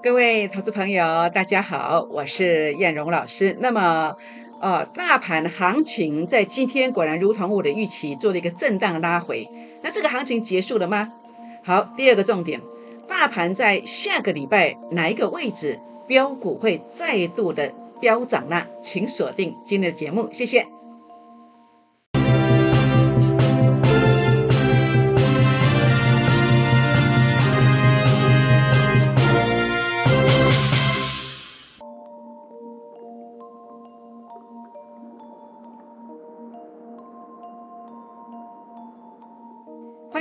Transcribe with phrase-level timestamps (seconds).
[0.00, 3.56] 各位投资朋友，大家好，我是燕荣老师。
[3.58, 4.16] 那么，
[4.60, 9.48] 呃，大盘行情在今天果然如同我的预期，做了一个震荡拉回。
[9.82, 11.12] 那这个行情结束了吗？
[11.64, 12.60] 好，第二个重点，
[13.08, 18.66] 大盘在下个礼拜哪一个位置标股会再度的飙涨呢？
[18.80, 20.77] 请锁定今天的节目，谢谢。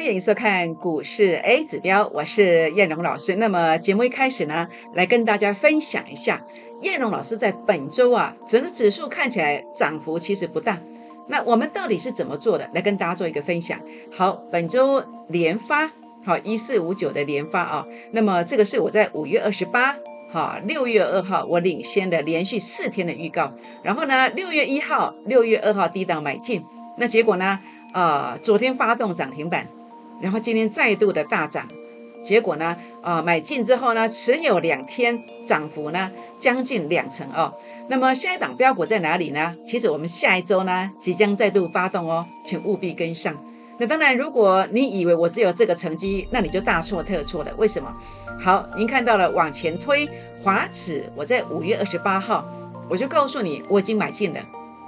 [0.08, 3.36] 欢迎收看股市 A 指标，我是燕荣老师。
[3.36, 6.42] 那么节目一开始呢，来跟大家分享一下，
[6.82, 10.80] 燕荣老师在本周啊，整个指数看起来涨幅其实不大。
[11.28, 12.70] 那我们到底是怎么做的？
[12.74, 13.82] 来跟大家做一个分享。
[14.16, 15.92] 好，本周连发，
[16.24, 17.86] 好一四五九的连发啊。
[18.14, 19.98] 那么这个是我在五月二十八，
[20.32, 23.52] 好六月二号我领先的连续四天的预告。
[23.84, 26.64] 然后呢，六月一号、六月二号低档买进，
[26.98, 27.60] 那结果呢，
[27.94, 29.68] 呃，昨天发动涨停板。
[30.22, 31.68] 然后今天再度的大涨，
[32.24, 37.54] 结果呢，呃，买进之后呢，持有两天，涨幅呢将近两成哦。
[37.90, 39.56] 那么下一档标股在哪里呢？
[39.66, 43.36] 其实我们下一周呢即将再度发动哦，请务必跟上。
[43.80, 47.52] 那当然，如果你以为我只有这个成绩，那你就大错特错了。
[47.58, 47.96] 为什么？
[48.40, 50.10] 好，您看到了往前推
[50.44, 52.44] 华指，我在五月二十八号
[52.90, 54.40] 我就告诉你，我已经买进了，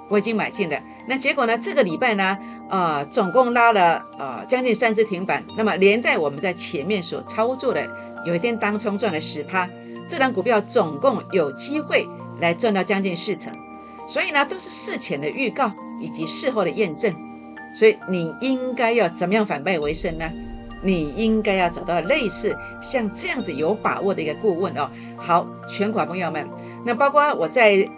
[0.10, 0.78] 我已经买进了。
[1.08, 1.58] 那结果呢？
[1.58, 2.38] 这个礼拜呢？
[2.70, 7.90] 呃，总共拉了呃将近三只停板，那么连带我们在前面所操作的，
[8.26, 9.68] 有一天当冲赚了十趴，
[10.08, 12.08] 这档股票总共有机会
[12.40, 13.52] 来赚到将近四成，
[14.08, 17.12] 所以呢都是事前的预告以及事后的验证，
[17.74, 20.30] 所以你应该要怎么样反败为胜呢？
[20.84, 24.88] 你应该要找到类似像这样子有把握的一个顾问哦。
[25.18, 26.48] 好，全款朋友们，
[26.86, 27.90] 那包括我在。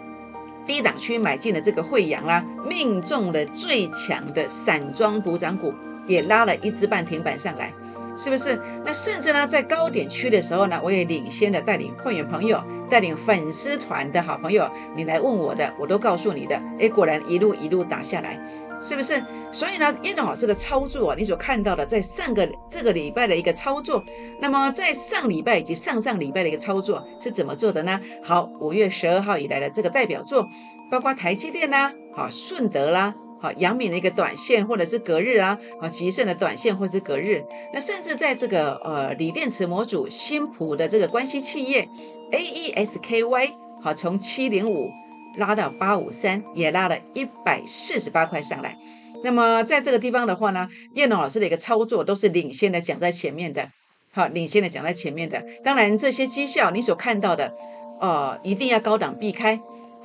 [0.66, 5.74] 低档区买进了这个惠阳啦，命中了最强的散装补涨股，
[6.06, 7.72] 也拉了一支半停板上来，
[8.16, 8.58] 是不是？
[8.84, 16.60] 那甚至呢，在高点区的时候呢，我也领先的带领会员朋友、带领粉丝团的好朋友，你来问我的，我都告诉你的。
[16.78, 18.38] 哎，果然一路一路打下来。
[18.82, 19.22] 是不是？
[19.52, 24.02] 所以呢，叶总老师的操作啊，你所看到的，在上个这个礼拜的一个操作，
[24.40, 28.00] 那么在上礼拜以及上上礼拜的一个操作是怎么做的呢？
[28.22, 30.48] 好，五月十二号以来的这个代表作，
[30.90, 41.88] 包括台积电啦，好顺德啦，好阳明的一个短线或者是隔日啊，好吉盛的短线或者是隔日，那甚至在这个呃锂电池模组新普的这个关系企业
[42.32, 44.90] A E S K Y，好从七零五。
[45.36, 48.78] 拉到八五三，也拉了一百四十八块上来。
[49.24, 53.68] 那么在这个地方的话呢，叶龙老师的一个操作都是领先的讲在前面的，
[54.10, 55.44] 好，领先的讲在前面的。
[55.62, 57.54] 当然这些绩效你所看到的，
[58.00, 59.60] 呃，一定要高档避开，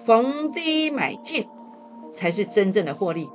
[0.06, 1.48] 逢低买进
[2.14, 3.28] 才是真正的获利。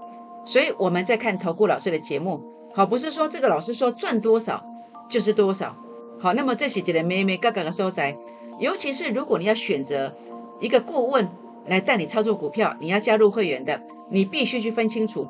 [0.47, 2.41] 所以我们在看投顾老师的节目，
[2.75, 4.65] 好，不是说这个老师说赚多少
[5.11, 5.77] 就是多少，
[6.21, 8.17] 好，那么这些几的妹妹嘎嘎的收窄，
[8.61, 10.15] 尤其是如果你要选择
[10.61, 11.29] 一个顾问。
[11.67, 13.81] 来带你操作股票，你要加入会员的，
[14.11, 15.29] 你必须去分清楚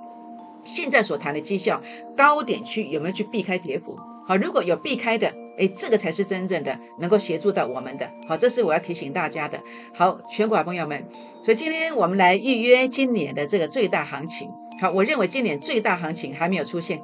[0.65, 1.83] 现在所谈的绩效
[2.17, 3.99] 高点区有没有去避开跌幅。
[4.27, 8.09] 好，如果有避开的，哎，这个才是真正的能够协助到我们的。
[8.29, 9.61] 好，这是我要提醒大家的。
[9.93, 11.05] 好，全国朋友们，
[11.43, 14.49] 所以今天我们来预约今年的这个最大行情。
[14.81, 17.03] 好，我认为今年最大行情还没有出现，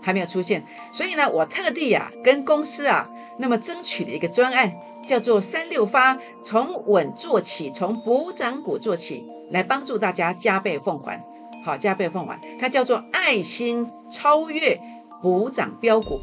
[0.00, 4.72] 还没有出现，所以呢，我特地啊跟公司啊那么争取了一个专案。
[5.06, 11.24] 叫做三六发，从稳做起，从补涨股做起，来帮助大家加倍奉还。
[11.64, 14.80] 好，加倍奉还，它叫做爱心超越
[15.20, 16.20] 补涨标股。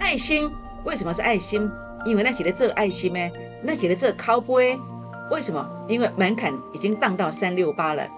[0.00, 0.50] 爱心
[0.84, 1.70] 为什么是爱心？
[2.06, 3.30] 因为那写的这爱心呢，
[3.62, 4.78] 那写的这靠背，
[5.30, 5.68] 为什么？
[5.86, 8.08] 因为门槛已经荡到三六八了。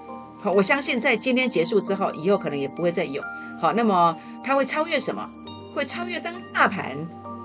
[0.40, 3.20] 好，我相信在今天结束之后，以后可能也不会再有。
[3.60, 5.28] 好，那么它会超越什么？
[5.74, 6.96] 会超越当大盘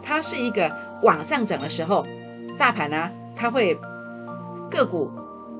[0.03, 2.05] 它是一个往上涨的时候。
[2.57, 3.78] 大盘呢，它会
[4.70, 5.11] 个股，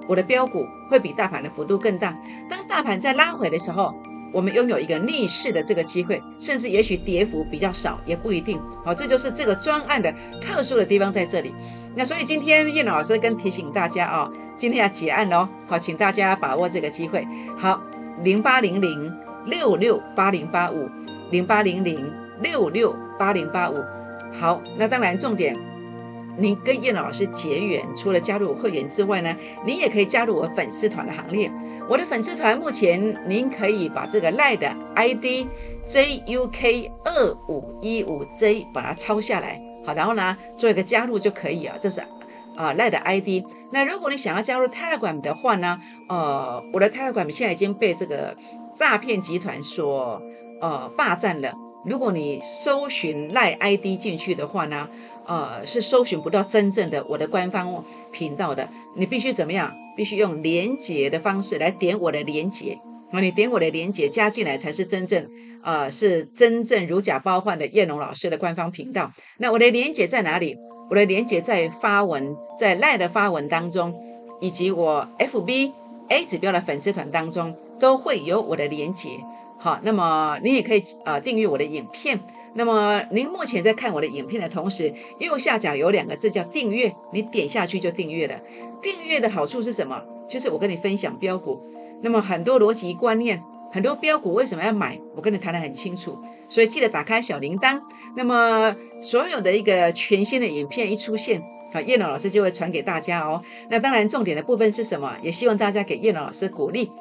[0.08, 2.18] 我的标股会比大盘的幅度更大。
[2.50, 3.94] 当大盘在拉回的时候，
[4.34, 8.60] 我们拥有一个逆势的这个机会，甚至也许跌幅比较少，也不一定。
[8.84, 11.54] 好，这就是这个专案的特殊的地方在这里。
[11.96, 15.48] 那所以今天叶老师跟提醒大家哦，今天要结案喽。
[15.68, 17.26] 好，请大家把握这个机会。
[17.58, 17.82] 好，
[18.24, 19.14] 零八零零
[19.46, 20.90] 六六八零八五，
[21.32, 22.12] 零八零零
[22.42, 23.84] 六六八零八五。
[24.34, 25.58] 好，那当然重点。
[26.38, 29.36] 您跟叶老师结缘，除了加入会员之外呢，
[29.66, 31.52] 您也可以加入我粉丝团的行列。
[31.90, 35.48] 我的粉丝团目前，您可以把这个赖的 ID
[35.88, 41.78] JUK 二五一五 J 把它抄下来，好，然后呢做一个加入就可以啊。
[41.80, 42.02] 这是
[42.58, 43.46] 啊赖的 ID。
[43.72, 45.80] 那如果你想要加入 Telegram 的话呢，
[46.10, 48.36] 呃，我的 Telegram 现在已经被这个
[48.76, 50.22] 诈骗集团所
[50.62, 51.54] 呃霸占了。
[51.86, 54.90] 如果你搜寻赖 ID 进去的话呢，
[55.28, 58.70] 呃，是搜寻不到真正的我的官方频道的。
[58.96, 59.76] 你必须怎么样？
[59.96, 62.80] 必须用连接的方式来点我的连接。
[63.12, 65.28] 啊，你点我的连接加进来才是真正，
[65.64, 69.12] 呃，是真正如假包换的叶龙老师的官方频道。
[69.38, 70.58] 那我的连接在哪里？
[70.90, 73.94] 我的连接在发文，在赖的发文当中，
[74.40, 75.72] 以及我 FB
[76.10, 79.10] A 指标的粉丝团当中都会有我的连接。
[79.58, 82.20] 好，那么你也可以呃订阅我的影片。
[82.54, 88.40] 那么您目前在看我的影片的同时，右下角有两个字叫订阅，你点下去就订阅了。
[88.82, 90.02] 订阅的好处是什么？
[90.28, 91.62] 就是我跟你分享标股。
[92.02, 95.00] 那么很多逻辑观念，很多标股为什么要买？
[95.16, 96.18] 我跟你谈得很清楚，
[96.50, 97.82] 所以记得打开小铃铛。
[98.16, 101.42] 那么所有的一个全新的影片一出现，
[101.74, 103.44] 啊，叶老老师就会传给大家哦。
[103.70, 105.16] 那当然重点的部分是什么？
[105.22, 106.92] 也希望大家给叶老老师鼓励。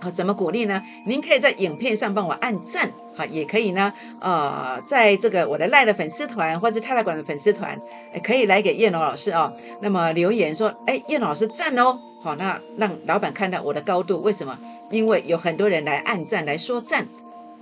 [0.00, 0.82] 好，怎么鼓励呢？
[1.04, 7.78] 您可以在影片上帮我按赞，好，也可以呢，呃，在这个我的赖的粉丝团或者泰来馆的粉丝团，
[8.24, 9.52] 可以来给叶龙老师哦。
[9.80, 11.98] 那么留言说，哎，叶老师赞哦。
[12.22, 14.58] 好，那让老板看到我的高度，为什么？
[14.90, 17.06] 因为有很多人来按赞来说赞，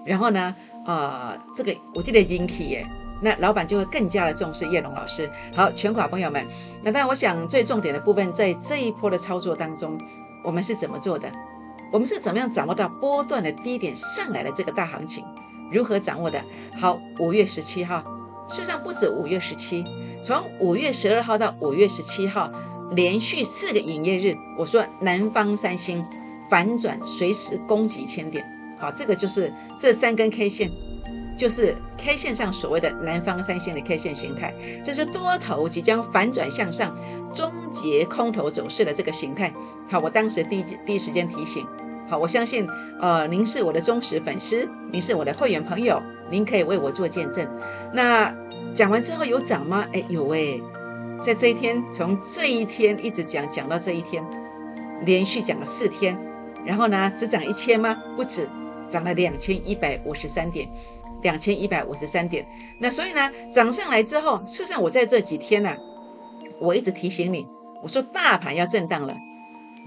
[0.05, 0.55] 然后呢，
[0.87, 2.87] 呃，这个我记得引起耶，
[3.21, 5.31] 那老板就会更加的重视叶龙老师。
[5.55, 6.45] 好，全款朋友们，
[6.83, 9.97] 那当然我想最重点的部分在这一波的操作当中，
[10.43, 11.31] 我们是怎么做的？
[11.91, 15.25] 我们是怎么样掌握到波段的低点上来的这个大行情？
[15.73, 16.43] 如何掌握的？
[16.77, 18.03] 好，五月十七号，
[18.49, 19.85] 事实上不止五月十七，
[20.23, 22.51] 从五月十二号到五月十七号。
[22.93, 26.03] 连续四个营业日，我说南方三星
[26.49, 28.43] 反转，随时攻击千点。
[28.79, 30.73] 好，这个就是这三根 K 线，
[31.37, 36.97] 就是 K 线上所谓的南方三星的 K 线形态，这是多头即将反转向上，
[37.31, 39.53] 终结空头走势的这个形态。
[39.91, 41.67] 好，我当时第一第一时间提醒。
[42.09, 42.67] 好，我相信，
[42.99, 47.47] 呃，您是我的忠实粉丝，您是我的会员朋友，您可以为我做见证。
[47.93, 48.35] 那
[48.73, 49.87] 讲完之后有涨吗？
[49.93, 50.59] 哎，有哎。
[51.21, 54.25] 在这一天，从这一天一直讲讲到这一天，
[55.05, 56.17] 连续讲了四天，
[56.65, 57.95] 然后呢，只涨一千吗？
[58.17, 58.49] 不止，
[58.89, 60.67] 涨了两千一百五十三点，
[61.21, 62.47] 两千一百五十三点。
[62.79, 65.77] 那所以呢，涨上来之后，事实上我在这几天呢，
[66.59, 67.47] 我一直提醒你，
[67.83, 69.15] 我说大盘要震荡了，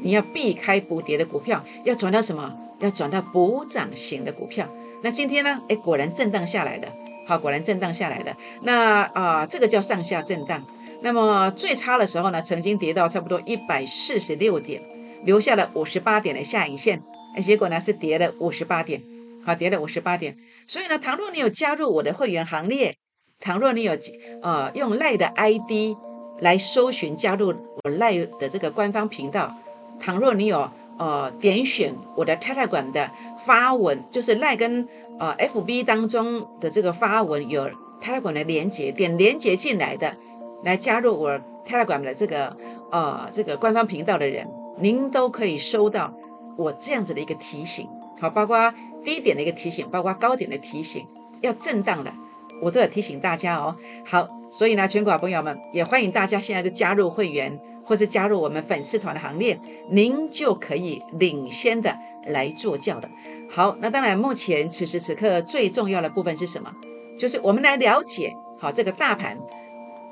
[0.01, 2.57] 你要避开补跌的股票，要转到什么？
[2.80, 4.68] 要转到补涨型的股票。
[5.03, 5.62] 那今天呢？
[5.69, 6.88] 哎，果然震荡下来了，
[7.27, 8.36] 好，果然震荡下来了。
[8.63, 10.63] 那啊，这个叫上下震荡。
[11.01, 14.81] 那么最差的时候呢，曾经跌到差不多一百四十六点，
[15.24, 17.01] 留下了五十八点的下影线，
[17.36, 19.01] 哎，结果呢是跌了五十八点，
[19.44, 20.38] 好，跌了五十八点。
[20.68, 22.95] 所以呢，倘若你有加入我的会员行列，
[23.39, 23.97] 倘若你有
[24.44, 25.97] 呃用赖的 ID
[26.39, 29.56] 来搜寻加入我赖的这个官方频道，
[30.01, 33.12] 倘若你有呃点选我的 Telegram 的
[33.45, 34.89] 发文，就是赖跟
[35.19, 37.69] 呃 FB 当中的这个发文有
[38.01, 40.15] Telegram 的连接，点连接进来的。
[40.63, 42.56] 来加入我 Telegram 的这个
[42.92, 44.48] 呃这个官方频道的人，
[44.80, 46.13] 您都可以收到
[46.56, 47.88] 我这样子的一个提醒，
[48.19, 48.71] 好，包括
[49.04, 51.07] 低点的一个提醒，包括高点的提醒，
[51.42, 52.13] 要震荡的，
[52.62, 53.75] 我都要提醒大家哦。
[54.06, 59.59] 好，所以呢，全国朋友们也欢迎大家现在就加入会员，或是加入我们粉丝团的行列，
[59.90, 61.97] 您就可以领先的
[62.28, 63.09] 来做教的。
[63.50, 66.73] 好，那当然，目前此时此刻最重要的部分是什么？
[67.18, 69.38] 就是我们来了解好这个大盘。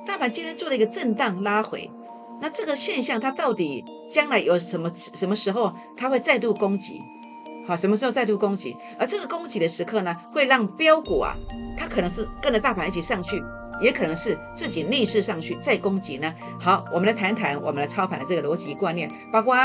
[0.05, 1.89] 大盘今天做了一个震荡拉回，
[2.41, 7.01] 那这个现象它到底将来有什么什么时候它会再度攻击？
[7.67, 8.75] 好，什么时候再度攻击？
[8.97, 11.35] 而这个攻击的时刻呢，会让标股啊，
[11.77, 13.41] 它可能是跟着大盘一起上去，
[13.81, 16.33] 也可能是自己逆势上去再攻击呢。
[16.59, 19.55] 好，我们来谈谈我们的操盘的这个逻辑观念，包括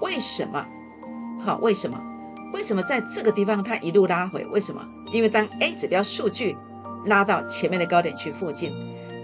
[0.00, 0.66] 为什么？
[1.40, 2.00] 好，为什么？
[2.52, 4.44] 为什么在这个地方它一路拉回？
[4.46, 4.86] 为什么？
[5.12, 6.56] 因为当 A 指标数据
[7.04, 8.72] 拉到前面的高点区附近。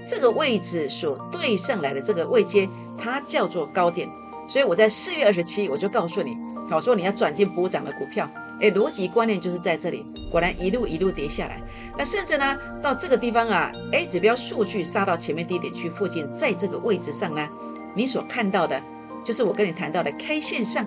[0.06, 4.06] 这个位置所对上来的这个位阶，它叫做高点，
[4.46, 6.36] 所以我在四月二十七我就告诉你，
[6.70, 8.28] 我说你要转进补涨的股票，
[8.60, 11.60] 哎，逻辑观念就是在这里，果然一路一路跌下来，
[11.98, 17.48] 那甚至呢到这个地方啊，A 指标数据杀到前面低点区附近，在这个位置上呢，
[17.94, 18.80] 你所看到的，
[19.24, 20.86] 就是我跟你谈到的 K 线上，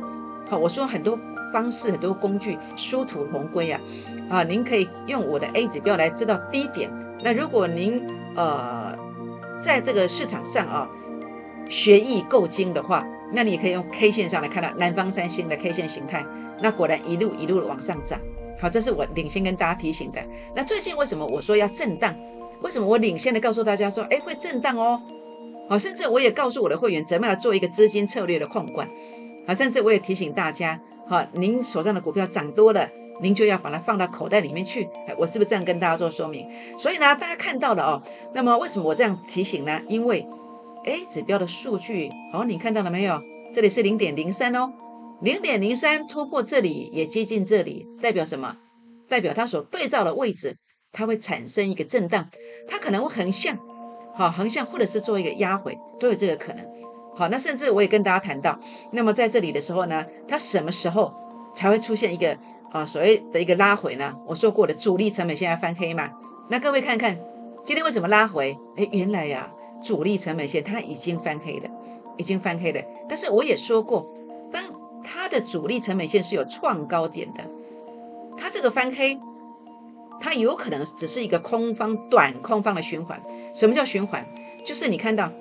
[0.50, 1.20] 好，我说很多
[1.52, 3.82] 方式很多工具殊途同归啊，
[4.30, 6.90] 啊，您可以用我的 A 指标来知道低点，
[7.24, 8.06] 那如果您
[8.36, 8.96] 呃。
[9.60, 10.88] 在这个市场上啊，
[11.68, 13.04] 学艺够精的话，
[13.34, 16.26] 那你也可以用 K 线上来看到南方三星的 K 线形态。
[16.62, 18.20] 那果然一路一路的往上涨。
[18.60, 20.20] 好，这是我领先跟大家提醒的。
[20.56, 22.16] 那最近为什么我说要震荡？
[22.62, 25.00] 为什么我领先的告诉大家说，哎，会震荡哦？
[25.70, 28.90] 好，甚至我也告诉我的会员怎么样做一个资金策略的控管，
[29.46, 32.90] 好，甚至我也提醒大家，好，您手上的股票涨多了，
[33.22, 34.88] 您就要把它放到口袋里面去。
[35.18, 36.48] 我是不是这样跟大家做说明？
[36.80, 38.02] 所以呢，大家看到了哦，
[38.34, 39.80] 那么为什么我这样提醒呢？
[39.88, 40.26] 因为
[40.88, 43.22] A 指标的数据，好，你看到了没有？
[43.54, 44.72] 这里是零点零三哦，
[45.20, 48.56] 零点零三突破这里也接近这里，代表什么？
[49.10, 50.56] 代表它所对照的位置，
[50.94, 52.30] 它会产生一个震荡，
[52.70, 53.60] 它可能会横向。
[54.16, 56.66] 好，横向或者是做一个压回，都有这个可能。
[57.14, 58.58] 好，那甚至我也跟大家谈到，
[58.94, 61.14] 那么在这里的时候呢，它什么时候
[61.54, 62.38] 才会出现一个
[62.72, 64.16] 啊所谓的一个拉回呢？
[64.26, 66.12] 我说过的主力成本现在翻黑嘛？
[66.50, 67.20] 那各位看看
[67.66, 68.58] 今天为什么拉回？
[68.78, 69.52] 哎，原来呀，
[69.88, 71.70] 主力成本线它已经翻黑了，
[72.18, 72.82] 已经翻黑了。
[73.08, 74.12] 但是我也说过，
[74.52, 74.64] 当
[75.04, 77.44] 它的主力成本线是有创高点的，
[78.36, 79.18] 它这个翻黑。
[80.20, 83.22] 它有可能只是一个空方短空方的循环。
[83.54, 84.26] 什么叫循环？
[84.66, 85.32] 就是你看到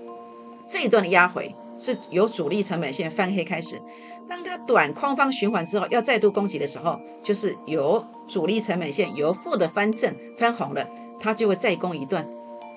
[0.69, 3.81] 这一段的压回是由主力成本线翻黑开始，
[4.29, 10.87] 当它短空方循环之后，要再度攻击的时候，就是由主力成本线由负的翻正翻红了，
[11.19, 12.29] 它就会再攻一段。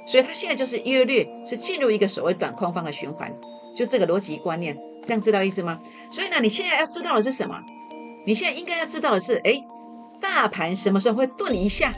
[0.10, 3.32] 所以它现在就是约略是进入一个所谓短空方的循环，
[3.76, 4.76] 就这个逻辑观念，
[5.06, 5.80] 这样知道意思吗？
[6.10, 7.62] 所以呢，你现在要知道的是什么？
[8.26, 9.64] 你现在应该要知道的是，哎。
[10.22, 11.94] 大盘什么时候会顿一下，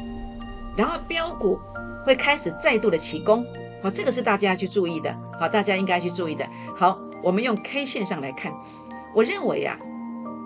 [0.77, 1.59] 然后标股
[2.05, 3.43] 会开始再度的起攻？
[3.81, 5.11] 好，这个是大家要去注意的。
[5.39, 6.47] 好，大家应该去注意的。
[6.77, 8.53] 好，我们用 K 线上来看，
[9.15, 9.75] 我认为啊，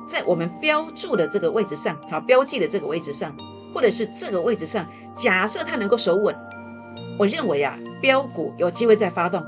[0.07, 3.35] 在我们标注的这个位置上，好，标记的这个位置上，
[3.73, 6.33] 或者是这个位置上，假设它能够守稳，
[7.17, 9.43] 我认为啊，标股有机会再发动。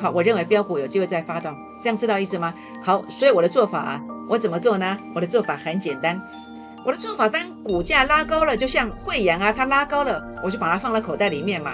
[0.00, 2.54] 好，我认为标股有机会再发动，这样知道意思吗？
[2.82, 4.98] 好，所以我的做法啊，我怎么做呢？
[5.14, 6.20] 我的做法很简单。
[6.84, 11.72] 我的做法，当股价拉高了，就像惠阳啊，它拉高了，我就把它放在口袋里面嘛。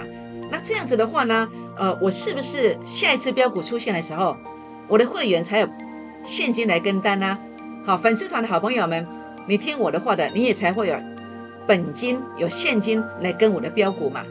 [0.51, 4.37] 那这样子的话呢，呃，我是不是下一次标股出现的时候，
[4.87, 5.67] 我的会员才有
[6.23, 7.39] 现金来跟单呢？
[7.85, 9.07] 好，粉丝团的好朋友们，
[9.47, 10.95] 你听我的话的，你也才会有
[11.65, 14.23] 本金、有现金来跟我的标股嘛，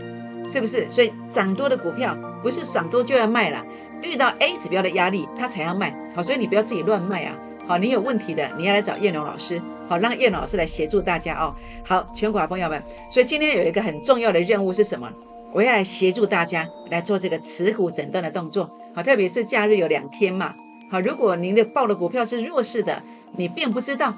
[0.49, 0.90] 是不是？
[0.90, 3.64] 所以涨多的股票不是涨多就要卖了，
[4.02, 5.95] 遇到 A 指标的压力，它才要卖。
[6.14, 7.37] 好，所以你不要自己乱卖啊。
[7.67, 9.61] 好，你有问题的，你要来找叶龙老师。
[9.88, 11.55] 好，让叶老师来协助大家哦。
[11.85, 15.11] 好，全国的朋友们，所以今天有一个很重要的任务是什么？
[15.52, 18.71] 我要来协助大家来做这个持股诊断的动作。
[18.95, 20.55] 好，特别是假日有两天嘛。
[20.90, 23.02] 好，如果您的报的股票是弱势的，
[23.37, 24.14] 你并不知道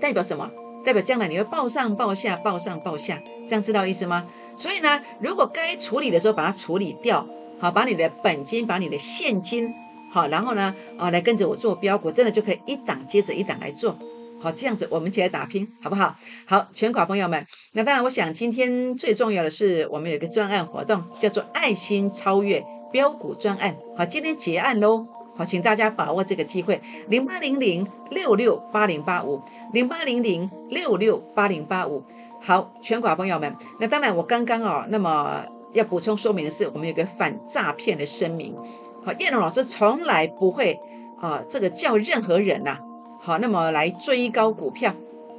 [0.00, 0.50] 代表什么，
[0.84, 4.26] 代表将来你会报上报下，报上报下，这样知道意思吗？
[4.56, 7.26] 所以呢，如果该处理的时候把它处理掉，
[7.58, 9.72] 好，把你的本金，把你的现金，
[10.10, 13.96] 好，然后呢，啊，来跟着我做标股，真的就可以一档接着一档来做。
[14.40, 16.14] 好，这样子我们一起来打拼，好不好？
[16.46, 23.74] 好，全款朋友们，那当然，我想今天最重要的是，我们有一个专案活动，叫做“爱心超越标股专案”。
[23.96, 25.06] 好，今天结案喽。
[25.36, 29.42] 好，请大家把握这个机会，零八零零六六八零八五，
[29.72, 32.04] 零八零零六六八零八五。
[32.46, 38.54] 好，全款朋友们，那当然，我刚刚哦，那么要补充说明的是，我们有个反诈骗的声明。
[39.02, 40.78] 好，叶龙老师从来不会
[41.18, 42.78] 啊，这个叫任何人呐。
[43.18, 44.92] 好，那么来追高股票，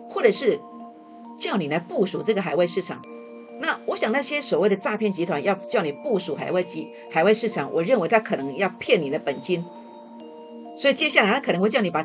[0.09, 0.59] 或者是
[1.37, 2.99] 叫你来部署这个海外市场。
[3.59, 9.63] 那我想那些所谓的诈骗集团要叫你部署海外集海外市场，我认为他可能要骗你的本金。
[10.75, 12.03] 所以接下来他可能会叫你把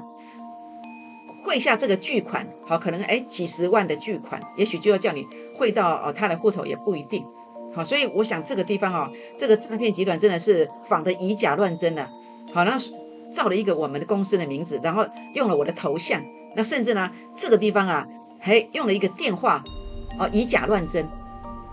[1.51, 5.27] 汇下这个巨款，好，可能哎几十万的巨款，也许就要叫你
[5.57, 7.27] 汇到哦他的户头也不一定。
[7.75, 12.09] 好，所以我想这个地方哦，这个诈骗集团真的是仿的以假乱真了。
[12.53, 12.79] 好，那。
[13.33, 16.21] 造了一个我们的公司的名字，然后用了我的头像，
[16.57, 18.05] 那甚至呢，这个地方啊，
[18.41, 19.63] 还用了一个电话，
[20.19, 21.09] 哦，以假乱真。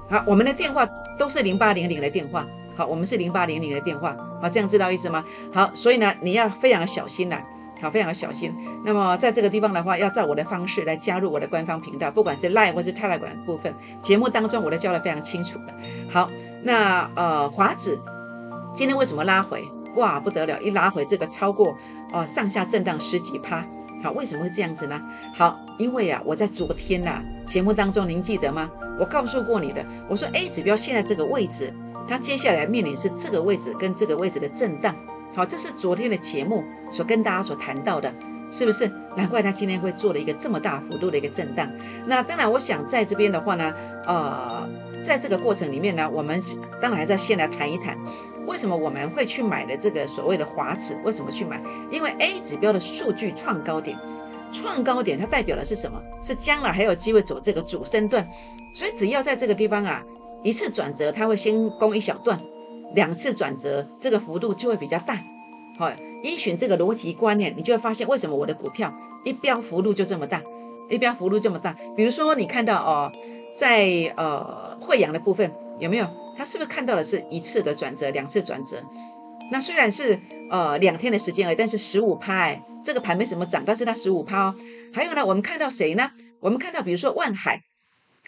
[0.07, 5.25] 好，我们的电话都是零八零零的电话，好，我们是零八零零的电话，好，这样知道意思吗？
[5.51, 7.41] 好，所以呢，你要非常小心呐，
[7.79, 8.53] 好，非常小心。
[8.83, 15.73] 那么在这个地方的话，要照我的方式来加入我的官方频道，不管是 live 或是 Telegram 部分节目当中，我都教的非常清楚的。
[16.09, 16.29] 好，
[16.63, 17.99] 那呃，华子
[18.73, 19.63] 今天为什么拉回？
[19.95, 20.61] 哇，不得了！
[20.61, 21.75] 一拉回这个超过
[22.11, 23.65] 哦，上下震荡十几趴。
[24.03, 25.01] 好，为什么会这样子呢？
[25.33, 28.69] 好，因为啊，我在昨天呐节目当中，您记得吗？
[28.99, 31.73] 我告诉过你的，我说 A 指标现在这个位置，
[32.07, 34.95] 它接下来面临是这个位置跟这个位置的震荡。
[35.37, 38.11] 好，这是昨天的节目所跟大家所谈到的，
[38.51, 38.91] 是不是？
[39.15, 41.71] 难怪它今天会做了一个这么大幅度的一个震荡。
[42.07, 43.71] 那当然，我想在这边的话呢，
[44.07, 44.67] 呃，
[45.03, 46.41] 在这个过程里面呢，我们
[46.81, 47.95] 当然还是要先来谈一谈。
[48.47, 50.97] 为什么我们会去买的这个所谓的华指？
[51.05, 51.61] 为什么去买？
[51.91, 53.95] 因为 A 指标的数据创高点，
[54.51, 56.01] 创高点它代表的是什么？
[56.19, 58.27] 是将来还有机会走这个主升段，
[58.73, 60.03] 所以只要在这个地方啊
[60.41, 62.39] 一次转折，它会先攻一小段，
[62.93, 65.21] 两次转折，这个幅度就会比较大。
[65.77, 65.91] 好，
[66.23, 70.41] 依循这个逻辑观念，你就会发现为什么我的股票一标幅度就这么大，
[70.89, 71.75] 一标幅度这么大。
[71.95, 73.11] 比如说你看到哦，
[73.53, 76.07] 在呃惠阳的部分有没有？
[76.35, 78.81] 他是不是看到的是一次的转折，两次转折？
[79.51, 84.55] 那虽然是呃两天的时间而已，但是十五趴哎，这个盘没什么涨，但是它十五趴哦。
[84.93, 86.11] 还有呢，我们看到谁呢？
[86.39, 87.66] 我们看到比如说万海。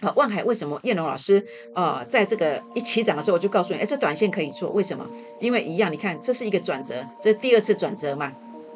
[0.01, 5.05] 好，万海为什么燕龙老师呃，在这个一起涨的时候，我就告诉你，哎，这短线可以做，为什么？
[5.41, 8.31] 因为一样，你看这是一个转折，这第二次转折嘛。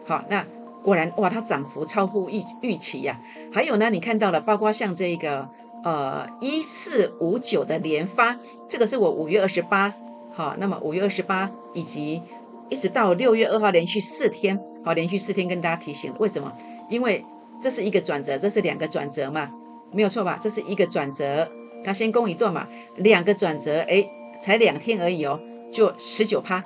[0.05, 0.45] 好，那
[0.83, 3.17] 果然哇，它涨幅超乎预预期呀。
[3.53, 5.47] 还有呢，你看到了，包括像这个
[5.85, 8.37] 呃一四五九的连发，
[8.67, 9.93] 这个是我五月二十八，
[10.33, 12.21] 好，那么五月二十八以及
[12.67, 16.51] 一直到六月二号连续四天，好，连续四天跟大家提醒，为什么？
[16.89, 17.23] 因为
[17.61, 19.49] 这是一个转折，这是两个转折嘛。
[19.93, 20.39] 没有错吧？
[20.41, 21.50] 这是一个转折，
[21.85, 24.05] 它先攻一段嘛，两个转折，哎，
[24.41, 25.39] 才两天而已哦，
[25.71, 26.63] 就十九趴，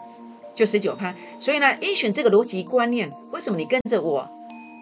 [0.55, 1.13] 就十九趴。
[1.39, 4.29] 所以呢，一选这个逻辑观念，为什么你跟着我，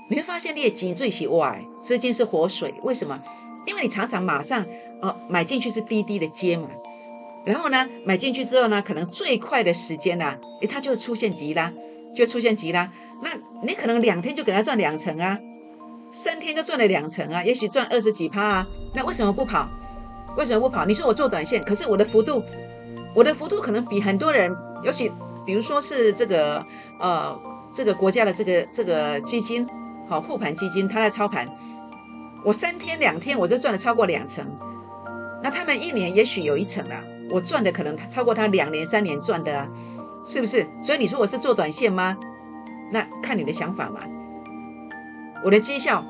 [0.09, 3.21] 你会发现列紧最喜哇，资金是活水，为什么？
[3.65, 4.63] 因为你常常马上
[5.01, 6.69] 哦买进去是低低的接嘛，
[7.45, 11.73] 然后呢买进去之后呢，可能最快的时间呢，哎，它就出现急拉，
[12.15, 12.91] 就出现急拉，
[13.23, 13.31] 那
[13.63, 15.39] 你可能两天就给它赚两成啊。
[16.15, 19.67] 三天就赚了两成啊，也许赚二十几趴啊，那为什么不跑？
[20.37, 20.85] 为什么不跑？
[20.85, 22.41] 你说我做短线，可是我的幅度，
[23.13, 25.11] 我的幅度可能比很多人，尤其
[25.45, 26.65] 比如说是这个
[27.01, 27.37] 呃
[27.73, 29.67] 这个国家的这个这个基金，
[30.07, 31.45] 好护盘基金，他在操盘，
[32.45, 34.45] 我三天两天我就赚了超过两成，
[35.43, 39.67] 那他们一年也许有一成啊，我赚的可能超过他两年三年赚的啊，
[40.25, 40.65] 是不是？
[40.81, 42.17] 所以你说我是做短线吗？
[42.89, 43.99] 那看你的想法嘛。
[45.45, 46.03] 我的绩效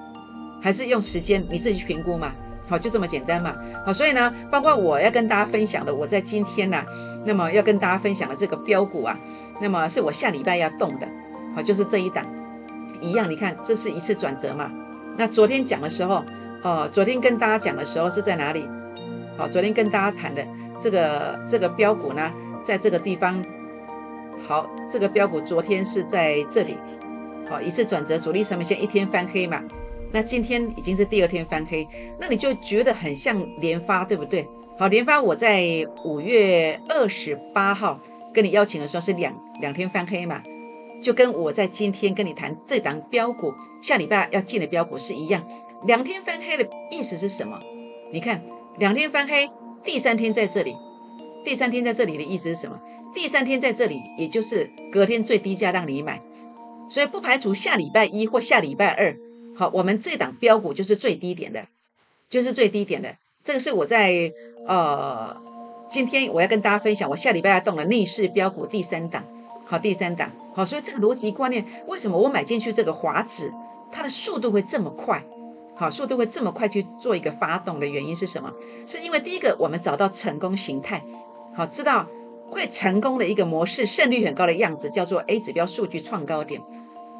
[0.61, 2.31] 还是用时间你自己去评估嘛，
[2.69, 3.53] 好，就这么简单嘛，
[3.85, 6.81] 好，所以呢，包括我要跟大家分享的，我在今天呢，
[7.25, 9.19] 那么要跟大家分享的这个标股啊，
[9.59, 11.07] 那么是我下礼拜要动的，
[11.53, 12.25] 好，就是这一档。
[13.01, 14.71] 一样，你看这是一次转折嘛，
[15.17, 16.23] 那昨天讲的时候，
[16.63, 18.65] 哦，昨天跟大家讲的时候是在哪里？
[19.37, 20.41] 好，昨天跟大家谈的
[20.79, 22.31] 这个这个标股呢，
[22.63, 23.43] 在这个地方，
[24.47, 26.77] 好，这个标股昨天是在这里。
[27.47, 29.63] 好，一次转折，主力上面线一天翻黑嘛？
[30.11, 31.87] 那今天已经是第二天翻黑，
[32.19, 34.47] 那你就觉得很像连发，对不对？
[34.77, 35.63] 好，连发我在
[36.03, 37.99] 五月二十八号
[38.33, 40.41] 跟你邀请的时候是两两天翻黑嘛？
[41.01, 45.45] 就跟我在今天跟你谈这档标股，下礼拜要进的标股是一样，
[45.85, 47.59] 两天翻黑的意思是什么？
[48.11, 48.41] 你看，
[48.77, 49.49] 两天翻黑，
[49.83, 50.75] 第三天在这里，
[51.43, 52.79] 第三天在这里的意思是什么？
[53.13, 56.21] 第三天在这里，也就是隔天最低价让你买。
[56.89, 59.17] 所以不排除下礼拜一或下礼拜二，
[59.55, 61.65] 好，我们这档标股就是最低点的，
[62.29, 63.15] 就是最低点的。
[63.43, 64.31] 这个是我在
[64.67, 65.35] 呃
[65.89, 69.23] 今天我要跟大家分享，我下礼拜要动的逆势标股第三档，
[69.65, 73.51] 好，第三档，好，所以这个逻辑观念，为什么我买进去这个华指，
[73.91, 75.23] 它的速度会这么快？
[75.75, 78.53] 好，速度会这么快去做一个发动的原因是什么？
[78.85, 81.03] 是因为第一个我们找到成功形态，
[81.55, 82.07] 好，知道。
[82.55, 86.61] 会成功的一个模式，胜率很高的样子，叫做 A 指标数据创高点。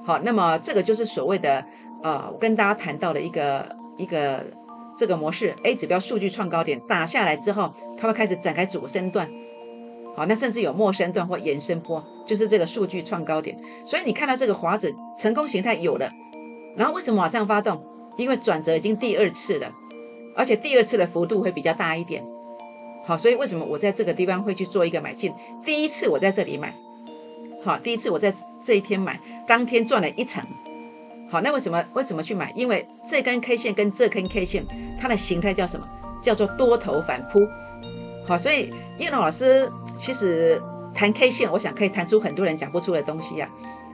[0.06, 1.66] 好，那么这个就是所谓的
[2.02, 4.46] 呃，我跟大家谈到的一个一个
[4.98, 9.30] 这个模式，A 指标数据创高点打下来之后，它会开始展开主升段。
[10.16, 13.58] 好，那甚至有末升段或延伸波，就是这个数据创高点。
[13.86, 16.10] 所以你看到这个华子成功形态有了，
[16.78, 17.84] 然后为什么马上发动？
[18.16, 19.74] 因为转折已经第二次了，
[20.38, 22.24] 而且第二次的幅度会比较大一点。
[23.08, 25.32] 好，所以为什么我在这个地方会去做一个买进？
[25.64, 26.74] 第一次我在这里买，
[27.64, 30.44] 好，第一次我在这一天买，当天赚了一成。
[31.30, 32.52] 好，那为什么为什么去买？
[32.56, 34.66] 因为这根 K 线跟这根 K 线，
[35.00, 35.88] 它的形态叫什么？
[36.24, 37.48] 叫做多头反扑。
[38.28, 40.60] 好，所以叶龙老师其实
[40.96, 43.48] 谈 K 线，我想可以谈出很多人讲不出的东西呀。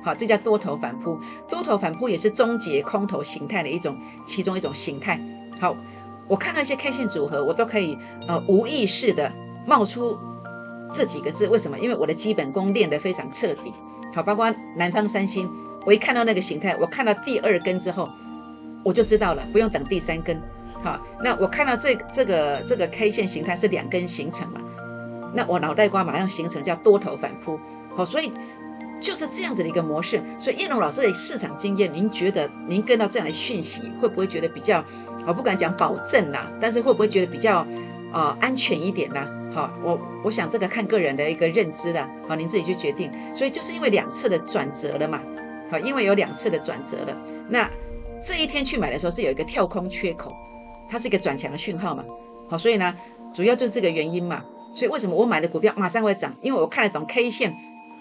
[0.03, 1.19] 好，这叫多头反扑，
[1.49, 5.19] 多头反扑也是终结空头形态的一种，其中一种形态。
[5.59, 5.75] 好。
[6.31, 9.29] 我看到一些 K 线组合，我都可以呃无意识的
[9.67, 10.17] 冒出
[10.93, 11.77] 这几个字，为什么？
[11.77, 13.73] 因为我的基本功练得非常彻底。
[14.15, 15.49] 好，包括南方三星，
[15.85, 18.09] 我一看到那个形态，我看到第二根之后，
[18.81, 20.41] 我就知道了，不用等第三根。
[20.81, 24.61] 好，那我看到这这个这个 K 线形态是两根形成嘛？
[25.33, 27.59] 那我脑袋瓜马上形成叫多头反扑。
[27.93, 28.31] 好，所以
[29.01, 30.21] 就是这样子的一个模式。
[30.39, 34.81] 所以叶龙老师的市场经验，您觉得您跟到这样的讯息，会不会觉得比较？
[35.27, 37.63] 我不敢讲保证啦，但是会不会觉得比较
[38.11, 39.23] 呃安全一点呢？
[39.53, 43.11] 好，我我想这个看个人的一个认知的，好，您自己去决定。
[43.35, 45.21] 所以就是因为两次的转折了嘛，
[45.69, 47.15] 好，因为有两次的转折了，
[47.47, 47.69] 那
[48.23, 50.35] 这一天去买的时候是有一个跳空缺口，
[50.89, 52.03] 它是一个转强的讯号嘛，
[52.49, 52.97] 好，所以呢，
[53.31, 56.33] 主要就是这个原因嘛，所以为什么我买的股票马上会涨？
[56.41, 57.55] 因为我看得懂 K 线，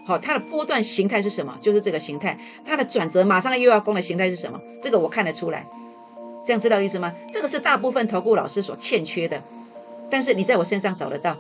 [0.05, 1.57] 好，它的波段形态是什么？
[1.61, 4.61] 就是这个形态，它的转折马上又要攻的形态是什么？
[4.83, 5.67] 这个我看得出来。
[6.45, 7.15] 这样知道意思吗？
[7.31, 9.43] 这个是大部分投顾老师所欠缺的，
[10.11, 11.37] 但是你在我身上找得到。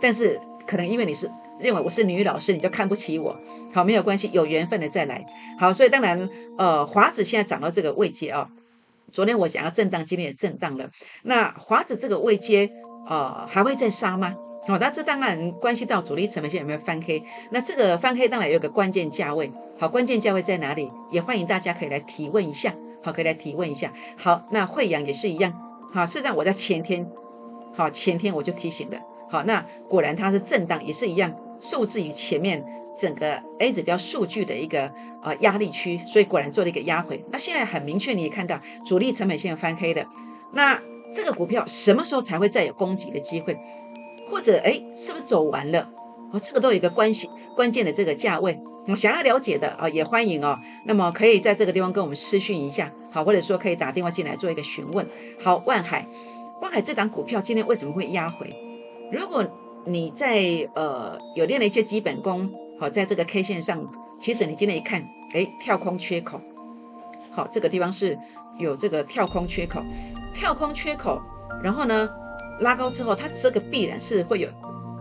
[0.00, 3.36] 但是可能因为你是认为我是女老师，你就看不起我。
[3.72, 5.26] 好，没有关系，有缘分的再来。
[5.60, 8.48] 好，所以当然，呃，华子现在涨到这个位阶啊。
[9.12, 10.88] 昨天我想要震荡，今天也震荡了。
[11.22, 12.70] 那华子这个位阶，
[13.06, 14.34] 呃，还会再杀吗？
[14.64, 17.24] 好，那这当然关系到主力成本线有没有翻黑。
[17.50, 19.50] 那这个翻黑当然有个关键价位。
[19.76, 20.92] 好，关键价位在哪里？
[21.10, 22.74] 也欢迎大家可以来提问一下。
[23.02, 23.92] 好，可以来提问一下。
[24.16, 25.52] 好，那惠阳也是一样。
[25.92, 27.10] 好，事实上我在前天，
[27.74, 28.98] 好前天我就提醒了。
[29.28, 32.64] 好，那果然它是震荡，也是一样，受制于前面
[32.96, 34.92] 整个 A 指标数据的一个
[35.24, 37.24] 呃压力区，所以果然做了一个压回。
[37.32, 40.06] 那现在很明确，你也看到主力成本线翻黑的。
[40.52, 40.80] 那
[41.12, 43.58] 这个股票什么时候才会再有攻击的机会？
[44.32, 45.90] 或者哎，是不是走完了？
[46.32, 48.58] 哦，这个都有一个关系关键的这个价位。
[48.88, 50.58] 我想要了解的啊，也欢迎哦。
[50.86, 55.06] 那么可以在这个地方跟我们私讯一下，好，或者说可以打电话进来做一个询问。
[55.38, 56.06] 好，万海，
[56.62, 58.56] 万海这档股票今天为什么会压回？
[59.12, 59.46] 如果
[59.84, 63.86] 你在呃有练了一些基本功，好，在这个 K 线上，
[64.18, 66.40] 其实你今天一看，哎，跳空缺口，
[67.32, 68.18] 好，这个地方是
[68.58, 69.82] 有这个跳空缺口，
[70.32, 71.20] 跳空缺口，
[71.62, 72.08] 然后呢
[72.60, 74.48] 拉高之后，它这个必然是会有，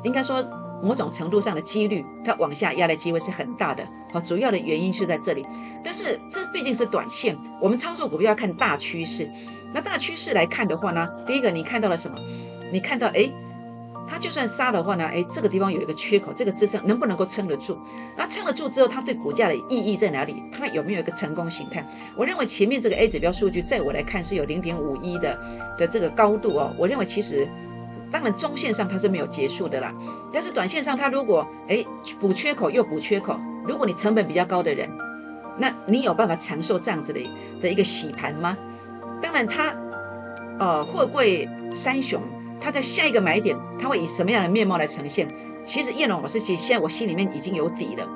[0.04, 0.44] 应该说。
[0.84, 3.88] 某种程度上的几率，它往下压的机会是很大的。
[4.12, 5.46] 好，主要的原因是在这里。
[5.84, 9.30] 但是这毕竟是短线，我们操作股票要看大趋势。
[9.72, 12.18] 那大趋势来看的话呢，第一个你看到了什么？
[12.72, 13.32] 你看到哎，
[14.12, 17.78] 它就算杀的话呢，哎，这个地方有一个缺口，这个支撑能不能够撑得住？
[18.18, 20.44] 那撑得住之后，它对股价的意义在哪里？
[20.52, 21.88] 它有没有一个成功形态？
[22.18, 25.40] 我认为前面这个 A 指标数据，在我来看是有零点五一的
[25.78, 26.76] 的这个高度哦。
[26.78, 27.48] 我认为其实。
[28.10, 29.94] 当然，中线上它是没有结束的啦，
[30.32, 31.86] 但是短线上它如果哎
[32.22, 34.90] 补缺口又补缺口，如果你成本比较高的人，
[35.58, 37.20] 那你有办法承受这样子的
[37.60, 38.58] 的一个洗盘吗？
[39.22, 39.76] 当然，它
[40.58, 42.22] 呃货柜三雄，
[42.62, 45.28] 它在下一个买点，它会以什么样的面貌来呈现？
[45.66, 48.08] 其实叶龙老师其现在我心里面已经有底了，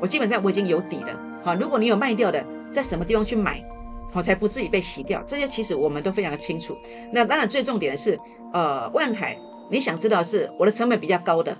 [0.00, 1.18] 我基本上我已经有底了。
[1.44, 3.64] 好，如果你有卖掉的，在什么地方去买？
[4.12, 5.22] 好，才不至于被洗掉。
[5.26, 6.76] 这些其实我们都非常的清楚。
[7.12, 8.18] 那当然，最重点的是，
[8.52, 9.38] 呃，万海，
[9.70, 11.56] 你想知道是我的成本比较高的，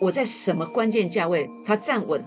[0.00, 2.24] 我在什么关键价位它站稳，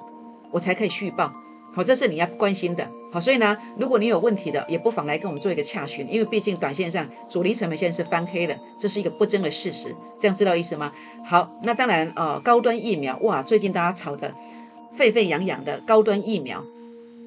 [0.52, 1.32] 我才可以续报。
[1.74, 2.88] 好，这是你要关心的。
[3.12, 9.94] 好，所以呢，如果你有问题的，也不妨来跟我们做一个洽询，因为毕竟短线上主力成本线是翻黑的，这是一个不争的事实。
[10.18, 10.94] 这样知道意思吗？
[11.26, 14.34] 好，那当然，呃，高端疫苗，哇，最近大家炒的
[14.94, 16.64] 沸沸扬扬的高端疫苗。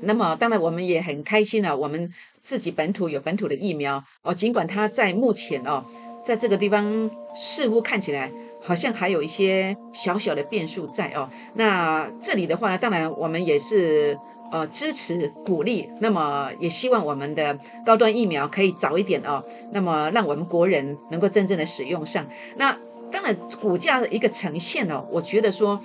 [0.00, 4.32] 那么当然，我们也很开心啊，我们自己本土有本土的疫苗哦。
[4.32, 5.84] 尽管它在目前哦，
[6.24, 8.30] 在这个地方似乎看起来
[8.62, 11.28] 好像还有一些小小的变数在哦。
[11.54, 14.18] 那这里的话呢，当然我们也是
[14.50, 22.26] 呃支持鼓励，那么也希望我们的高端疫苗可以早一点哦，那么让我们国人能够真正的使用上。
[22.56, 22.76] 那
[23.10, 25.80] 当然股价的一个呈现哦，我觉得说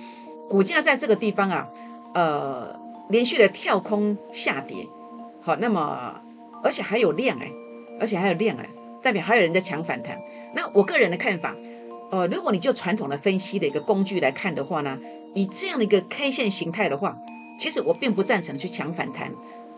[0.48, 1.68] 股价在这个地方啊，
[2.14, 2.80] 呃。
[3.10, 4.86] 连续的跳空下跌，
[5.42, 6.14] 好，那么
[6.62, 7.50] 而且还有量哎，
[7.98, 8.68] 而且还有量哎，
[9.02, 10.16] 代表还有人在抢反弹。
[10.54, 11.56] 那我个人的看法，
[12.12, 14.96] 呃，如果你就传统的分析的一个工具来看的话呢，
[15.34, 17.18] 以这样的一个 K 线形态的话，
[17.60, 19.30] 其实我并不赞成去抢反弹，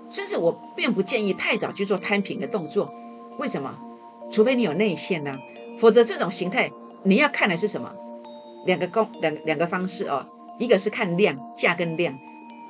[0.09, 2.95] 甚至我并不建议太早去做摊平的动作。
[3.39, 3.75] 为什么？
[4.31, 5.37] 除非你有内线呢，
[5.81, 6.71] 否则这种形态
[7.03, 7.93] 你要看的是什么？
[8.65, 10.25] 两个公两两个方式哦，
[10.61, 12.17] 一个是看量价跟量。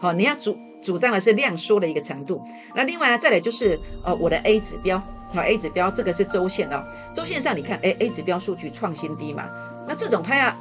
[0.00, 2.42] 好，你要主主张的是量缩的一个程度。
[2.74, 4.98] 那另外呢，再来就是呃我的 A 指标，
[5.28, 6.82] 好 A 指标这个是周线哦，
[7.14, 9.44] 周线上你看，哎 A 指标数据创新低嘛，
[9.86, 10.56] 那这种它要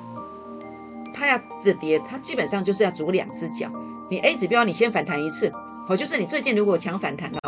[1.13, 3.71] 它要止跌，它基本上就是要足两只脚。
[4.11, 5.49] 你 A 指标你先反弹一次，
[5.87, 7.39] 哦，就是你最近如果强反弹了，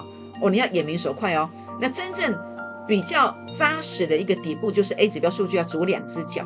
[0.42, 1.50] 哦你要眼明手快哦。
[1.82, 2.34] 那真正
[2.88, 6.46] 比较扎实的一个底部就是 A 指标数据要足两只脚。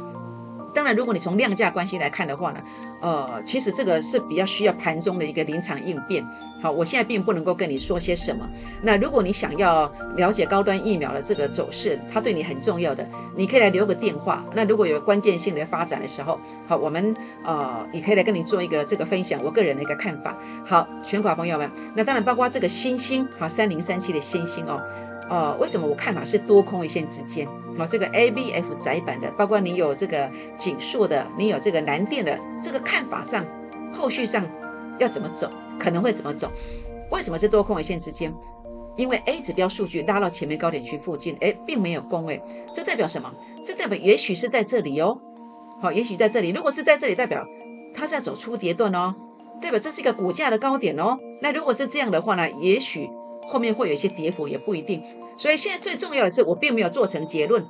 [0.78, 2.62] 当然，如果你从量价关系来看的话呢，
[3.02, 6.24] 呃，其实这个是比较需要盘中的一个临场应变。
[6.62, 8.48] 好，我现在并不能够跟你说些什么。
[8.84, 13.04] 那如果你想要了解高端疫苗的这个走势，它对你很重要的，
[13.36, 14.46] 你可以来留个电话。
[14.54, 20.38] 那如果有关键性的发展的时候，好，我们呃也可以来跟你做一个这个分享，我个人的一个看法。
[20.63, 24.80] 好，全国朋友们，那当然包括这个新星，好，三零三七的新星哦。
[25.30, 27.48] 呃，为什么我看法是多空一线之间？
[27.78, 33.46] 啊，这个 A B F 窄板的，包括你有这个锦硕的，你有这个南电的，这个看法上，
[33.94, 34.44] 后续上
[34.98, 36.52] 要怎么走，可能会怎么走？
[37.12, 38.34] 为什么是多空一线之间？
[38.96, 42.42] 因为 A 指标数据拉到前面高点区附近，哎，并没有攻，哎，
[42.74, 43.32] 这代表什么？
[43.63, 45.20] 这代表也许是在这里哦，
[45.80, 47.46] 好，也许在这里，如果是在这里，代表
[47.94, 49.13] 它是要走出跌段哦，
[49.62, 51.20] 代表这是一个股价的高点哦。
[51.44, 53.08] 那如果是这样的话呢，也许
[53.47, 55.01] 后面会有一些跌幅，也不一定。
[55.38, 57.65] 所以现在最重要的是，我并没有做成结论。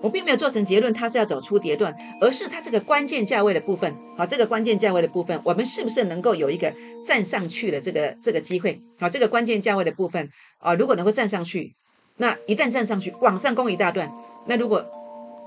[0.00, 6.72] 我并没有做成结论，它是要走出跌段，而是它这个关键价位的部分，好，这个关键价位的部分，我们是不是能够有一个
[7.04, 8.80] 站上去的这个这个机会？
[9.00, 11.72] 好，这个关键价位的部分啊，如果能够站上去，
[12.18, 14.12] 那一旦站上去，往上攻一大段，
[14.46, 14.86] 那如果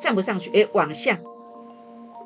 [0.01, 1.17] 站不上去，哎，往下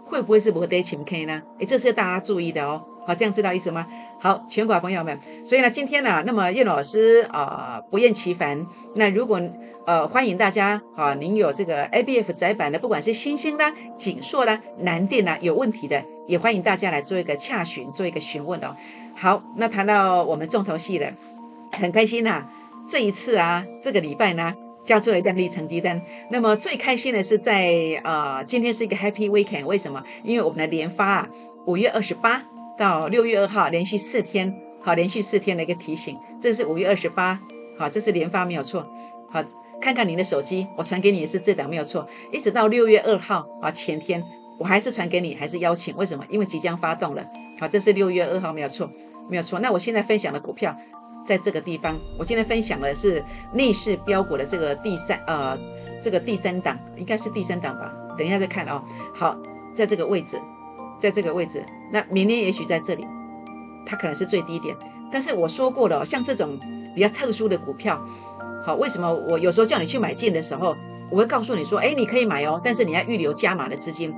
[0.06, 1.44] 会不会是不跌情 K 呢？
[1.60, 2.84] 哎，这是要大家注意的哦。
[3.06, 3.88] 好，这样知道意思吗？
[4.20, 8.66] 好，全国朋友们，所以呢，今天呢，那么叶老师啊，不厌其烦，
[8.96, 9.42] 那如果。
[9.88, 11.14] 呃，欢迎大家啊！
[11.14, 18.76] 您有这个 ABF 窄板的，不管是新兴啦、锦硕啦、南电啦，有问题的，也欢迎大家来做一个洽询，做一个询问哦。
[19.16, 21.12] 好，那谈到我们重头戏了，
[21.72, 22.46] 很开心呐！
[22.90, 26.02] 这一次啊，这个礼拜呢，交出了亮丽成绩单。
[26.32, 30.04] 那么最开心的是在呃，今天是一个 Happy Weekend，为什么？
[30.24, 31.30] 因为我们的连发啊，
[31.68, 32.42] 五月二十八
[32.78, 37.40] 到六月二号连续四天，好，连续四天的一个提醒，这是五月二十八，
[37.78, 38.88] 好，这是连发没有错，
[39.30, 39.44] 好。
[39.82, 44.24] 看看您的手机，我传给你的是这档没有错，一直到六月二号啊，前天
[44.58, 46.24] 我还是传给你，还是邀请，为什么？
[46.30, 47.24] 因为即将发动了，
[47.60, 48.90] 好，这是六月二号没有错，
[49.30, 49.60] 没有错。
[49.60, 50.76] 那我现在分享的股票
[51.28, 55.60] 在这个地方，我现在分享的是逆势标股的这个第三呃
[56.02, 57.94] 这个第三档，应该是第三档吧？
[58.18, 58.82] 等一下再看哦。
[59.14, 59.38] 好，
[59.76, 60.40] 在这个位置，
[61.00, 63.06] 在这个位置，那明天也许在这里，
[63.86, 64.76] 它可能是最低点，
[65.12, 66.60] 但是我说过了，像这种
[66.94, 68.00] 比较特殊的股票。
[68.66, 70.76] 好，为什么我有时候叫你去买进的时候，
[71.12, 74.12] 我会告诉你说，哎，你可以买哦，但是你要预留加码的资金，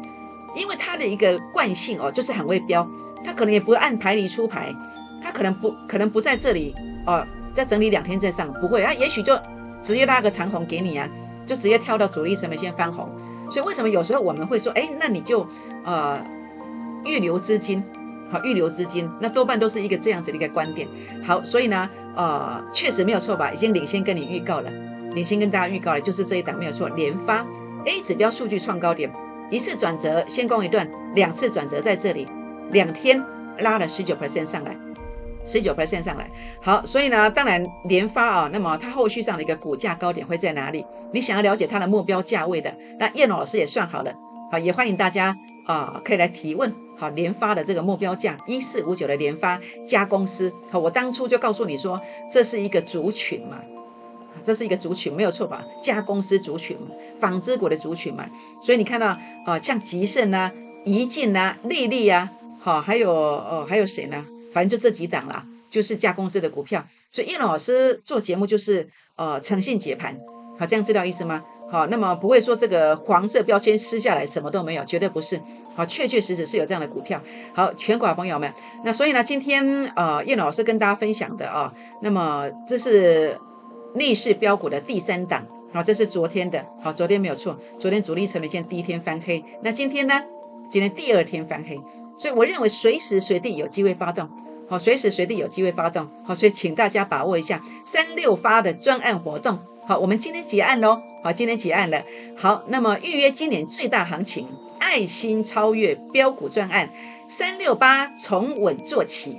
[0.56, 2.88] 因为它的一个惯性哦，就是很会飙，
[3.26, 4.74] 它可能也不按牌理出牌，
[5.22, 6.74] 它可能不可能不在这里
[7.06, 9.38] 哦，再整理两天再上，不会，它也许就
[9.84, 11.10] 直接拉个长红给你啊，
[11.46, 13.10] 就直接跳到主力成本线翻红，
[13.52, 15.46] 所以为什么有时候我们会说，哎，那你就
[15.84, 16.26] 呃
[17.08, 17.84] 预留资金，
[18.30, 20.88] 好，预留资金，那多半都是一个这样子的一个观点，
[21.24, 21.90] 好，所以呢。
[22.18, 23.52] 呃，确实没有错吧？
[23.52, 24.72] 已经领先跟你预告了，
[25.14, 26.90] 领先跟大家预告了，就是这一档没有错。
[26.90, 27.46] 连发
[27.86, 29.14] A 指标数据创高点，
[29.52, 32.28] 一次转折先攻一段，两次转折在这里，
[32.72, 33.24] 两天
[33.60, 34.76] 拉了十九 percent 上来，
[35.46, 36.28] 十九 percent 上来。
[36.60, 40.84] 好，所以呢，当然连发啊，那么它后续上的一个股价高点会在哪里？
[41.14, 44.12] 你想要了解它的目标价位的，那叶老师也算好了，
[44.52, 46.74] 好，也欢迎大家啊，可以来提问。
[46.98, 52.02] 好，联发的这个目标价一四五九的联发加公司，好，我当初就告诉你说，
[52.32, 53.60] 这是一个族群嘛，
[54.44, 55.64] 这是一个族群，没有错吧？
[55.80, 56.76] 加公司族群，
[57.20, 58.26] 纺织股的族群嘛，
[58.64, 60.52] 所以你看到啊，像吉盛啊、
[60.86, 64.26] 宜进啊、丽丽啊，好，还有哦，还有谁呢？
[64.52, 66.84] 反正就这几档啦，就是加公司的股票。
[67.12, 70.18] 所以叶老师做节目就是呃诚信解盘，
[70.58, 71.44] 好，这样知道意思吗？
[71.70, 75.40] 好，那么不会说这个黄色标签撕下来什么都没有，绝对不是。
[75.78, 77.22] 好，确确实实是有这样的股票。
[77.54, 78.52] 好，全国朋友们，
[78.84, 83.40] 那所以呢，今天呃，叶老师跟大家分享的啊，那么这是
[83.94, 85.46] 逆势标股的第三档。
[85.72, 89.44] 好，这是昨天的，好，昨天没有错，昨天主力成本线第一天翻黑。
[89.62, 90.24] 那今天呢？
[90.70, 91.80] 今天第二天翻黑，
[92.18, 94.28] 所以我认为随时随地有机会发动。
[94.68, 96.10] 好，随时随地有机会发动。
[96.26, 99.60] 好，所以请大家把握一下三六发的专案活动。
[99.86, 100.98] 好，我们今天结案喽。
[101.24, 102.04] 好，今天结案了。
[102.36, 104.48] 好，那么预约今年最大行情，
[104.88, 106.90] 爱心超越标股专案，
[107.28, 109.38] 三六八从稳做起，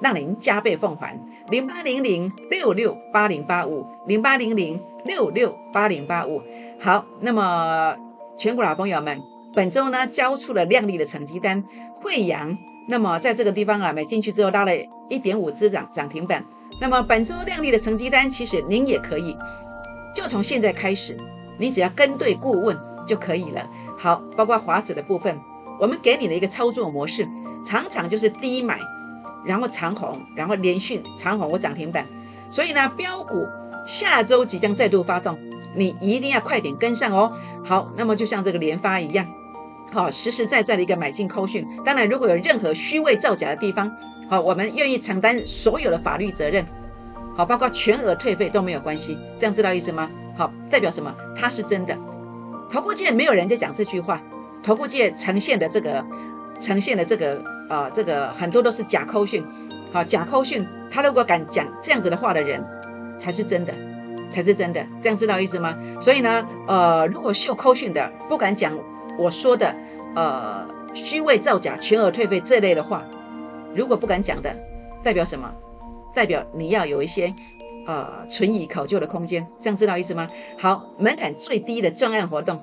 [0.00, 1.20] 让您加倍奉还。
[1.50, 6.42] 零八零零六六八零八五，零八零零六六八零八五。
[6.80, 7.96] 好，那么
[8.38, 9.20] 全国老朋友们，
[9.52, 11.62] 本周呢交出了亮丽的成绩单，
[11.96, 12.56] 惠阳。
[12.88, 14.72] 那么在这个地方啊，买进去之后拉了
[15.10, 16.42] 一点五只涨涨停板。
[16.80, 19.36] 那么本周亮丽的成绩单，其实您也可以。
[20.14, 21.14] 就从现在开始，
[21.58, 22.74] 你只要跟对顾问
[23.06, 23.68] 就可以了。
[23.98, 25.38] 好，包括华子的部分，
[25.80, 27.28] 我们给你的一个操作模式，
[27.64, 28.78] 常常就是低买，
[29.44, 32.06] 然后长红，然后连续长红或涨停板。
[32.48, 33.44] 所以呢，标股
[33.84, 35.36] 下周即将再度发动，
[35.74, 37.32] 你一定要快点跟上哦。
[37.64, 39.26] 好，那么就像这个连发一样，
[39.92, 41.66] 好，实实在在的一个买进扣讯。
[41.84, 43.90] 当然，如果有任何虚伪造假的地方，
[44.30, 46.64] 好，我们愿意承担所有的法律责任。
[47.36, 50.08] 好，包括全额退费都没有关系，这样知道意思吗？
[50.36, 51.12] 好，代表什么？
[51.36, 51.96] 它是真的。
[52.70, 54.20] 头部界没有人在讲这句话，
[54.62, 56.04] 头部界呈现的这个，
[56.60, 59.44] 呈现的这个，呃，这个很多都是假扣讯。
[59.92, 62.62] 好，假扣讯，他如果敢讲这样子的话的人，
[63.18, 63.72] 才是真的，
[64.30, 64.86] 才是真的。
[65.00, 65.74] 这样知道意思吗？
[65.98, 68.78] 所以呢，呃，如果秀扣讯的不敢讲
[69.18, 69.74] 我说的，
[70.14, 73.02] 呃，虚伪造假、全额退费这类的话，
[73.74, 74.54] 如果不敢讲的，
[75.02, 75.50] 代表什么？
[76.14, 77.32] 代表你要有一些，
[77.88, 80.28] 呃，存疑考究的空间，这样知道意思吗？
[80.58, 82.60] 好，门槛最低的专案活动，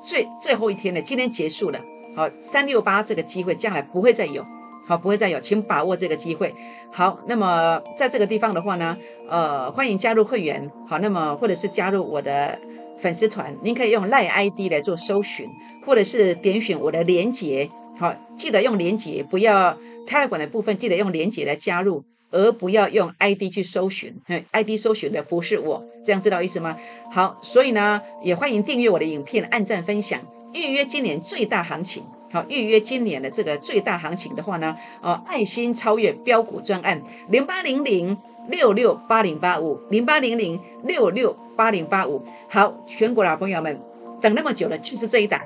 [0.00, 1.80] 最最后一天了，今天结束了。
[2.14, 4.46] 好，三六八这个机会将来不会再有，
[4.86, 6.54] 好，不会再有，请把握这个机会。
[6.92, 8.96] 好，那么在这个地方的话呢，
[9.28, 12.56] 呃，欢迎加入会员，好，那么或者是加入我的
[12.96, 15.50] 粉丝团，您可以用赖 ID 来做搜寻，
[15.84, 24.14] 或者是点选我的连结，好，记得用连结，不要泰管的部分，记得用连结来加入，而不要用 ID 去搜寻
[24.52, 26.76] ，ID 搜寻的不是我，这样知道意思吗？
[27.10, 30.20] 好，所以呢，也欢迎订阅我的影片，按赞分享。
[30.52, 38.16] 预约今年最大行情，好，预约今年的这个最大行情的话呢，哦，爱心超越标股专案零八零零
[38.48, 43.78] 六六八零八五零八零零六六八零八五，好，全国老朋友们，
[44.20, 45.40] 等那么久了，就是这一档，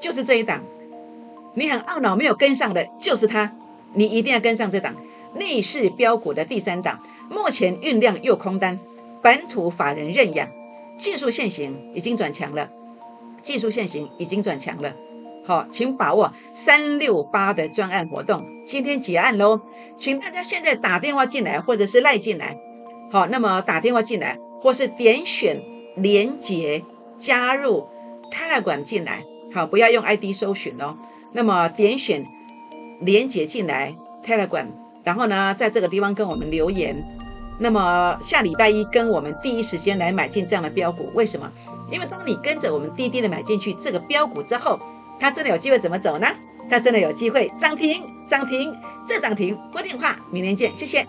[0.00, 0.62] 就是这一档，
[1.54, 3.52] 你很懊恼没有跟上的，就是它，
[3.94, 4.94] 你一定要跟上这档
[5.34, 8.78] 内市标股的第三档，目前运量又空单，
[9.22, 10.48] 本土法人认养，
[10.98, 12.70] 技术线型已经转强了。
[13.42, 14.94] 技术线型已经转强了，
[15.44, 19.62] 好，请把握三六八的专案活动，今天结案喽，
[19.96, 22.56] 请大家现在打电话进来，或者是赖进来，
[23.10, 25.60] 好，那么打电话进来，或是点选
[25.96, 26.84] 连接
[27.18, 27.88] 加入
[28.30, 30.96] 泰管进来，好，不要用 ID 搜寻哦，
[31.32, 32.24] 那么点选
[33.00, 33.92] 连接进来
[34.22, 34.70] 泰管，
[35.04, 37.04] 然后呢，在这个地方跟我们留言，
[37.58, 41.50] 那么下礼拜一跟我们第一时间来买进这样的标股，为什么？
[41.90, 44.78] 因为当你跟着我们滴滴的买进去这个标股之后，
[45.20, 46.26] 它真的有机会怎么走呢？
[46.70, 48.74] 它真的有机会涨停，涨停，
[49.06, 49.58] 再涨停。
[49.70, 51.06] 拨电话，明天见，谢谢。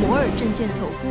[0.00, 1.10] 摩尔证券投顾，